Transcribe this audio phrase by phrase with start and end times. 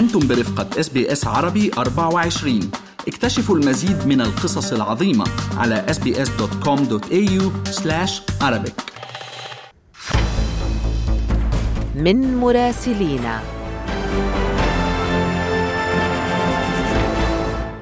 [0.00, 2.60] أنتم برفقة إس بي إس عربي 24
[3.08, 5.24] اكتشفوا المزيد من القصص العظيمة
[5.56, 7.42] على sbs.com.au
[8.42, 8.72] Arabic.
[11.94, 13.40] من مراسلينا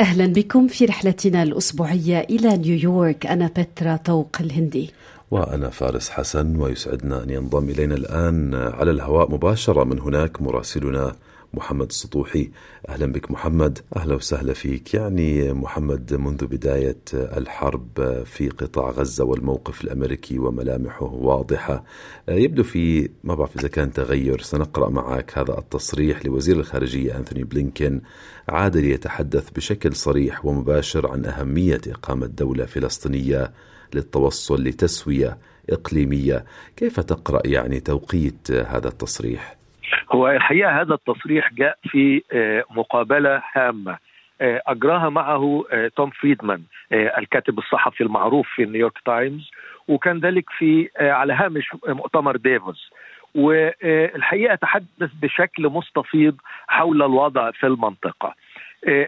[0.00, 3.26] أهلا بكم في رحلتنا الأسبوعية إلى نيويورك.
[3.26, 4.90] أنا بترا طوق الهندي.
[5.30, 9.84] وأنا فارس حسن ويسعدنا أن ينضم إلينا الآن على الهواء مباشرة.
[9.84, 11.12] من هناك مراسلنا
[11.54, 12.50] محمد السطوحي.
[12.88, 13.78] أهلا بك محمد.
[13.96, 14.94] أهلا وسهلا فيك.
[14.94, 21.84] يعني محمد منذ بداية الحرب في قطاع غزة والموقف الأمريكي وملامحه واضحة.
[22.28, 24.40] يبدو في ما بعرف إذا كان تغير.
[24.40, 28.00] سنقرأ معك هذا التصريح لوزير الخارجية أنثوني بلينكين.
[28.48, 33.52] عاد ليتحدث بشكل صريح ومباشر عن أهمية إقامة دولة فلسطينية
[33.94, 35.38] للتوصل لتسوية
[35.70, 36.44] إقليمية.
[36.76, 39.63] كيف تقرأ يعني توقيت هذا التصريح؟
[40.12, 43.98] هو الحقيقة هذا التصريح جاء في آه، مقابلة هامة.
[44.40, 49.50] آه، أجراها معه آه، توم فريدمان الكاتب الصحفي المعروف في نيويورك تايمز
[49.88, 52.90] وكان ذلك في على هامش مؤتمر ديفوس
[53.34, 56.36] والحقيقة تحدث بشكل مستفيض
[56.68, 58.34] حول الوضع في المنطقة.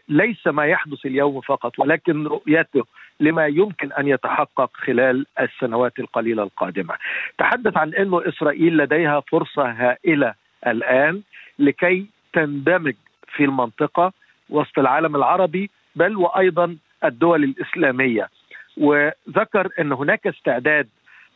[0.08, 2.84] ليس ما يحدث اليوم فقط ولكن رؤيته
[3.20, 6.94] لما يمكن أن يتحقق خلال السنوات القليلة القادمة.
[7.38, 10.34] تحدث عن إنه إسرائيل لديها فرصة هائلة
[10.66, 11.22] الآن
[11.58, 12.94] لكي تندمج
[13.36, 14.12] في المنطقة
[14.50, 18.28] وسط العالم العربي بل وأيضا الدول الإسلامية.
[18.76, 20.88] وذكر أن هناك استعداد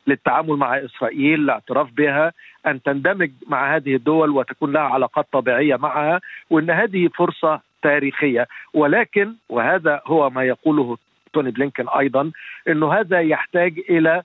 [0.06, 2.32] للتعامل مع إسرائيل الاعتراف بها
[2.66, 6.20] أن تندمج مع هذه الدول وتكون لها علاقات طبيعية معها
[6.50, 8.48] وأن هذه فرصة تاريخية.
[8.74, 10.98] ولكن وهذا هو ما يقوله
[11.32, 12.30] توني بلينكن أيضا
[12.68, 14.22] أنه هذا يحتاج إلى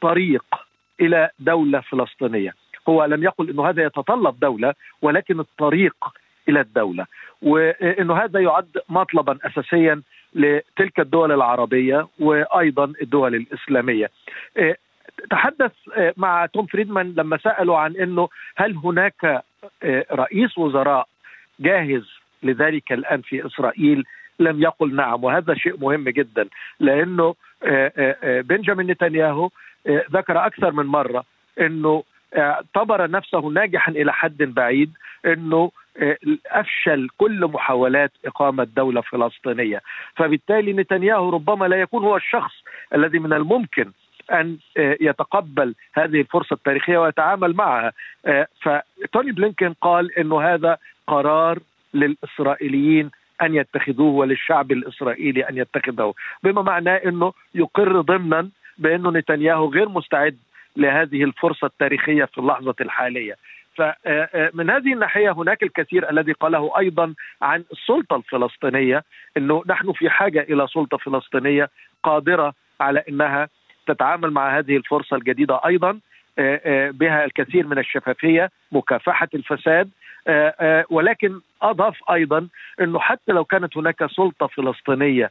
[0.00, 0.44] طريق
[1.00, 2.54] إلى دولة فلسطينية.
[2.88, 5.94] هو لم يقل إنه هذا يتطلب دولة ولكن الطريق
[6.48, 7.06] إلى الدولة
[7.42, 10.02] وإنه هذا يعد مطلبا اساسيا
[10.34, 14.10] لتلك الدول العربية وأيضا الدول الإسلامية.
[15.30, 15.72] تحدث
[16.16, 19.42] مع توم فريدمان لما سألوا عن إنه هل هناك
[20.12, 21.08] رئيس وزراء
[21.60, 22.02] جاهز
[22.42, 24.04] لذلك الآن في إسرائيل
[24.40, 26.48] لم يقل نعم وهذا شيء مهم جدا
[26.80, 27.34] لأنه
[28.24, 29.50] بنجامين نتنياهو
[29.88, 31.24] ذكر أكثر من مرة
[31.60, 32.02] إنه
[32.36, 34.92] اعتبر نفسه ناجحا إلى حد بعيد
[35.26, 36.16] إنه آه،
[36.46, 39.80] أفشل كل محاولات إقامة دولة فلسطينية،
[40.16, 42.52] فبالتالي نتنياهو ربما لا يكون هو الشخص
[42.94, 43.90] الذي من الممكن
[44.32, 47.92] أن آه، يتقبل هذه الفرصة التاريخية ويتعامل معها،
[48.26, 51.58] آه، فتوني بلينكن قال إنه هذا قرار
[51.94, 53.10] للإسرائيليين
[53.42, 60.36] أن يتخذوه وللشعب الإسرائيلي أن يتخذه، بما معناه إنه يقر ضمنا بأنه نتنياهو غير مستعد
[60.78, 63.36] لهذه الفرصة التاريخية في اللحظة الحالية.
[63.76, 69.04] فمن هذه الناحية هناك الكثير الذي قاله أيضا عن السلطة الفلسطينية
[69.36, 71.68] إنه نحن في حاجة إلى سلطة فلسطينية
[72.02, 73.48] قادرة على إنها
[73.86, 76.00] تتعامل مع هذه الفرصة الجديدة أيضا
[76.90, 79.90] بها الكثير من الشفافية مكافحة الفساد
[80.90, 82.48] ولكن أضاف أيضا
[82.80, 85.30] إنه حتى لو كانت هناك سلطة فلسطينية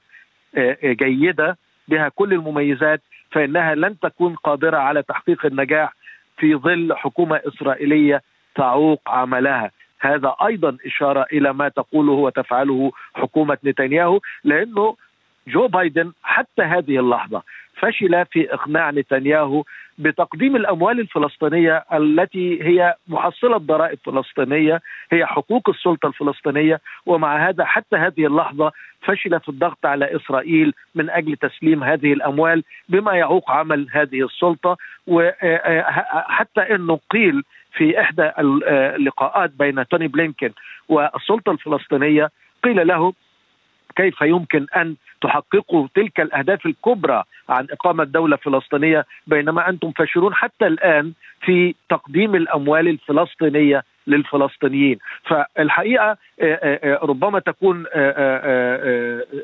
[0.83, 1.57] جيدة
[1.87, 3.01] بها كل المميزات
[3.31, 5.93] فإنها لن تكون قادرة على تحقيق النجاح
[6.37, 8.21] في ظل حكومة إسرائيلية
[8.55, 9.71] تعوق عملها.
[9.99, 14.95] هذا أيضا إشارة إلى ما تقوله وتفعله حكومة نتنياهو لأنه
[15.47, 17.41] جو بايدن حتى هذه اللحظة
[17.79, 19.63] فشل في إقناع نتنياهو
[19.97, 24.81] بتقديم الأموال الفلسطينية التي هي محصلة ضرائب فلسطينيه
[25.11, 28.71] هي حقوق السلطة الفلسطينية ومع هذا حتى هذه اللحظة
[29.01, 34.77] فشل في الضغط على إسرائيل من أجل تسليم هذه الأموال بما يعوق عمل هذه السلطة.
[35.07, 40.51] وحتى إنه قيل في إحدى اللقاءات بين توني بلينكن
[40.89, 42.29] والسلطة الفلسطينية
[42.63, 43.13] قيل له
[43.97, 50.67] كيف يمكن أن تحققوا تلك الأهداف الكبرى عن إقامة دولة فلسطينية بينما أنتم فاشلون حتى
[50.67, 56.17] الآن في تقديم الأموال الفلسطينية للفلسطينيين؟ فالحقيقة
[57.03, 57.83] ربما تكون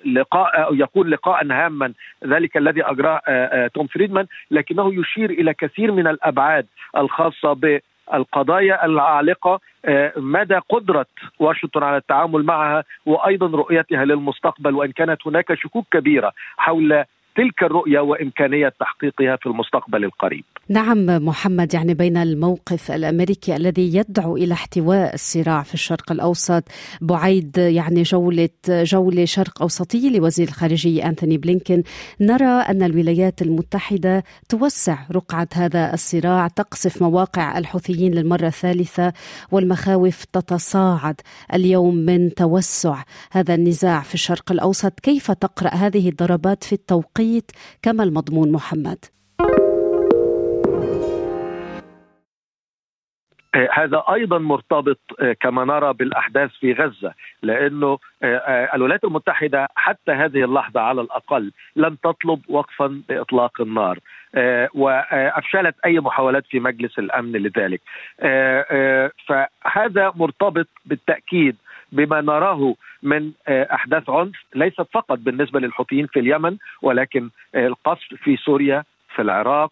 [0.05, 1.93] لقاء أو يكون لقاء هاما
[2.25, 3.21] ذلك الذي أجراه
[3.73, 6.65] توم فريدمان لكنه يشير إلى كثير من الأبعاد
[6.97, 7.79] الخاصة ب
[8.13, 11.05] القضايا العالقة آه، مدى قدرة
[11.39, 17.03] واشنطن على التعامل معها وأيضا رؤيتها للمستقبل وإن كانت هناك شكوك كبيرة حول
[17.35, 20.43] تلك الرؤية وإمكانية تحقيقها في المستقبل القريب.
[20.69, 26.63] نعم محمد يعني بين الموقف الأمريكي الذي يدعو إلى احتواء الصراع في الشرق الأوسط
[27.01, 31.83] بعيد يعني جولة جولة شرق اوسطيه لوزير الخارجية انثوني بلينكن
[32.19, 39.13] نرى أن الولايات المتحدة توسع رقعة هذا الصراع تقصف مواقع الحوثيين للمرة الثالثة
[39.51, 41.21] والمخاوف تتصاعد
[41.53, 44.99] اليوم من توسع هذا النزاع في الشرق الأوسط.
[44.99, 47.51] كيف تقرأ هذه الضربات في التوقيت
[47.81, 49.05] كما المضمون محمد؟
[53.55, 60.43] هذا أيضا مرتبط آه، كما نرى بالأحداث في غزة لأنه آه، الولايات المتحدة حتى هذه
[60.43, 63.99] اللحظة على الأقل لم تطلب وقفا لإطلاق النار
[64.73, 67.81] وأفشلت أي محاولات في مجلس الأمن لذلك.
[69.27, 71.55] فهذا مرتبط بالتأكيد
[71.91, 78.83] بما نراه من أحداث عنف ليست فقط بالنسبة للحوثيين في اليمن ولكن القصف في سوريا
[79.15, 79.71] في العراق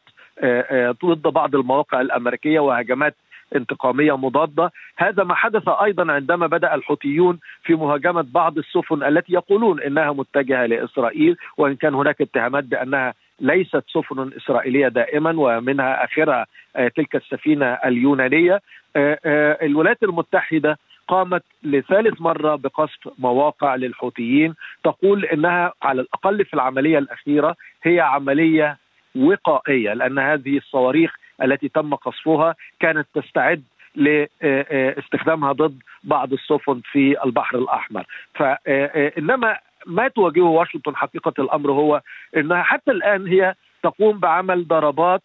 [1.05, 3.15] ضد بعض المواقع الأمريكية وهجمات
[3.55, 9.81] انتقامية مضادة، هذا ما حدث أيضا عندما بدأ الحوثيون في مهاجمة بعض السفن التي يقولون
[9.81, 16.45] إنها متجهة لإسرائيل وإن كان هناك اتهامات بأنها ليست سفن إسرائيلية دائما ومنها آخرها
[16.75, 18.61] آه، تلك السفينة اليونانية.
[18.95, 20.77] آه، آه، الولايات المتحدة
[21.07, 28.77] قامت لثالث مرة بقصف مواقع للحوثيين تقول إنها على الأقل في العملية الأخيرة هي عملية
[29.15, 33.63] وقائية لأن هذه الصواريخ التي تم قصفها كانت تستعد
[33.95, 38.05] لاستخدامها ضد بعض السفن في البحر الأحمر.
[38.33, 42.01] فانما ما تواجهه واشنطن حقيقة الأمر هو
[42.37, 45.21] إنها حتى الآن هي تقوم بعمل ضربات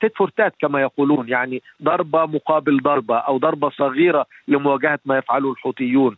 [0.00, 6.16] تيت فورتات كما يقولون يعني ضربة مقابل ضربة أو ضربة صغيرة لمواجهة ما يفعله الحوثيون.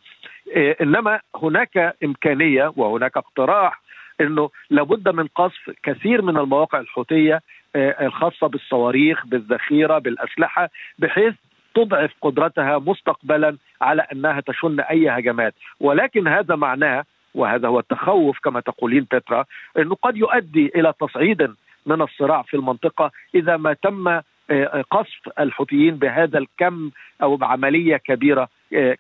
[0.57, 3.81] إنما هناك إمكانية وهناك اقتراح
[4.21, 7.41] إنه لابد من قصف كثير من المواقع الحوثية
[7.77, 11.35] آه، الخاصة بالصواريخ بالذخيرة بالأسلحة بحيث
[11.75, 15.55] تضعف قدرتها مستقبلا على أنها تشن أي هجمات.
[15.81, 19.45] ولكن هذا معناه وهذا هو التخوف كما تقولين بترا
[19.79, 21.55] إنه قد يؤدي إلى تصعيد
[21.87, 24.21] من الصراع في المنطقة إذا ما تم
[24.51, 26.91] آه، قصف الحوثيين بهذا الكم
[27.23, 28.49] أو بعملية كبيرة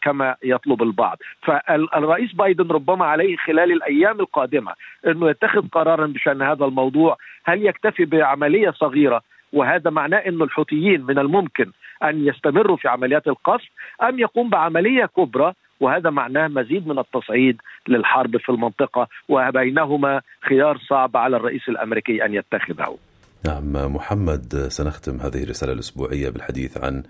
[0.03, 1.19] كما يطلب البعض.
[1.43, 4.73] فالرئيس بايدن ربما عليه خلال الأيام القادمة
[5.07, 7.17] إنه يتخذ قرارا بشأن هذا الموضوع.
[7.45, 9.23] هل يكتفي بعملية صغيرة؟
[9.53, 11.71] وهذا معناه أن الحوثيين من الممكن
[12.03, 13.69] أن يستمروا في عمليات القصف
[14.03, 21.17] أم يقوم بعملية كبرى؟ وهذا معناه مزيد من التصعيد للحرب في المنطقة وبينهما خيار صعب
[21.17, 22.99] على الرئيس الأمريكي أن يتخذه.
[23.47, 27.03] نعم محمد سنختم هذه الرسالة الأسبوعية بالحديث عن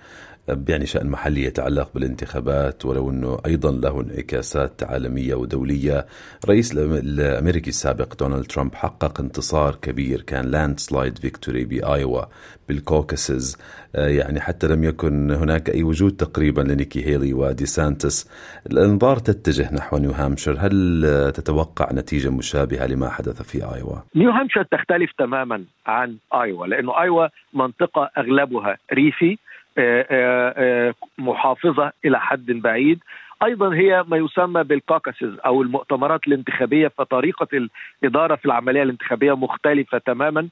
[0.68, 6.06] يعني شأن محلي يتعلق بالانتخابات ولو أنه أيضا له انعكاسات عالمية ودولية.
[6.48, 12.22] رئيس الأمريكي السابق دونالد ترامب حقق انتصار كبير كان landslide victory بآيوا
[12.68, 13.56] بال caucuses.
[13.94, 18.28] يعني حتى لم يكن هناك أي وجود تقريبا لنيكي هيلي ودي سانتس
[18.66, 20.56] الأنظار تتجه نحو نيو هامشير.
[20.58, 27.00] هل تتوقع نتيجة مشابهة لما حدث في آيوا؟ نيو هامشير تختلف تماما عن آيوا لأنه
[27.00, 29.38] آيوا منطقة أغلبها ريفي
[29.78, 33.00] آه، آه، آه، محافظة إلى حد بعيد.
[33.44, 37.68] أيضا هي ما يسمى بالكوكاسز أو المؤتمرات الانتخابية فطريقة
[38.02, 40.48] الإدارة في العملية الانتخابية مختلفة تماما.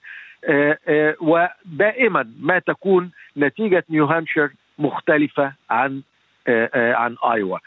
[1.21, 6.03] ودائما ما تكون نتيجة نيو هامشير مختلفة عن
[6.75, 7.59] عن آيوا.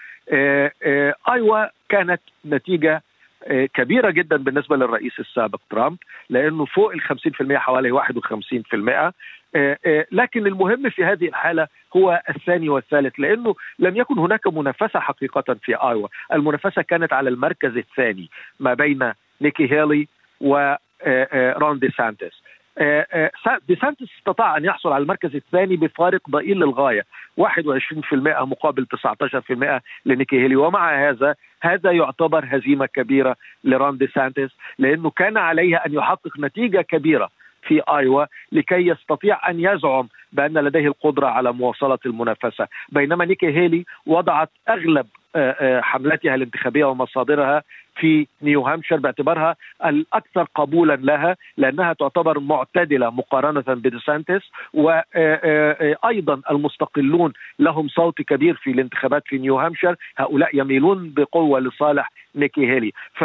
[1.30, 3.04] آيوا كانت نتيجة
[3.48, 5.98] كبيرة جدا بالنسبة للرئيس السابق ترامب
[6.30, 9.14] لأنه فوق ال 50% حوالي 51%
[9.56, 15.00] آه، آه، لكن المهم في هذه الحالة هو الثاني والثالث لأنه لم يكن هناك منافسة
[15.00, 19.12] حقيقة في آيوا، المنافسة كانت على المركز الثاني ما بين
[19.42, 20.08] نيكي هيلي
[20.42, 22.42] ورون آه، دي سانتس.
[23.68, 27.06] دي سانتس استطاع أن يحصل على المركز الثاني بفارق ضئيل للغاية
[27.38, 30.56] 21% مقابل 19% لنيكي هيلي.
[30.56, 36.82] ومع هذا هذا يعتبر هزيمة كبيرة لرون دي سانتس لأنه كان عليه أن يحقق نتيجة
[36.82, 37.30] كبيرة
[37.68, 42.68] في آيوا لكي يستطيع أن يزعم بأن لديه القدرة على مواصلة المنافسة.
[42.90, 45.25] بينما نيكي هيلي وضعت أغلب آه، آه،
[45.82, 47.64] حملتها الانتخابية ومصادرها
[47.96, 54.42] في نيو هامشير باعتبارها الأكثر قبولا لها لأنها تعتبر معتدلة مقارنة بديسانتس
[54.74, 62.12] وأيضا آه، المستقلون لهم صوت كبير في الانتخابات في نيو هامشير هؤلاء يميلون بقوة لصالح
[62.36, 62.92] نيكي هيلي.
[63.14, 63.24] ف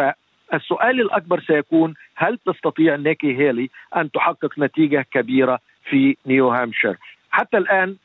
[0.55, 6.97] السؤال الأكبر سيكون هل تستطيع نيكي هيلي أن تحقق نتيجة كبيرة في نيو هامشير؟
[7.31, 7.97] حتى الآن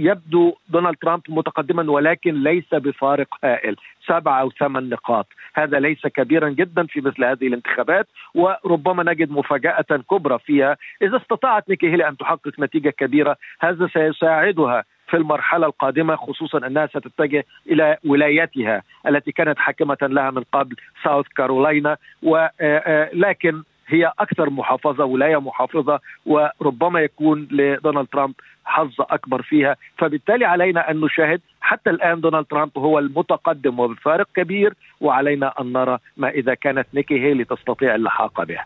[0.00, 3.76] يبدو دونالد ترامب متقدما ولكن ليس بفارق هائل.
[4.06, 5.26] سبع أو ثمان نقاط.
[5.54, 10.76] هذا ليس كبيرا جدا في مثل هذه الانتخابات وربما نجد مفاجأة كبرى فيها.
[11.02, 16.86] إذا استطاعت نيكي هيلي أن تحقق نتيجة كبيرة هذا سيساعدها في المرحلة القادمة خصوصا أنها
[16.86, 25.04] ستتجه إلى ولايتها التي كانت حاكمة لها من قبل ساوث كارولاينا ولكن هي أكثر محافظة
[25.04, 29.76] ولاية محافظة وربما يكون لدونالد ترامب حظ أكبر فيها.
[29.98, 35.98] فبالتالي علينا أن نشاهد حتى الآن دونالد ترامب هو المتقدم وبفارق كبير وعلينا أن نرى
[36.16, 38.58] ما إذا كانت نيكي هيلي تستطيع اللحاق به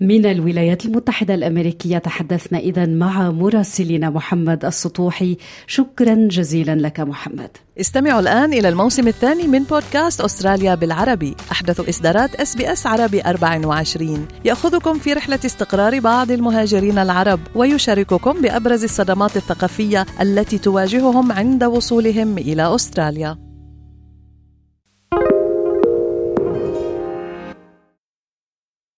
[0.00, 5.36] من الولايات المتحدة الأمريكية تحدثنا إذا مع مراسلنا محمد السطوحي.
[5.66, 7.50] شكرا جزيلا لك محمد.
[7.80, 11.34] استمعوا الآن إلى الموسم الثاني من بودكاست أستراليا بالعربي.
[11.52, 18.42] أحدث إصدارات أس بي أس عربي 24 يأخذكم في رحلة استقرار بعض المهاجرين العرب ويشارككم
[18.42, 23.51] بأبرز الصدمات الثقافية التي تواجههم عند وصولهم إلى أستراليا.